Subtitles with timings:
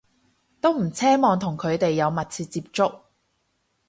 [0.59, 3.01] 都唔奢望同佢哋有密切接觸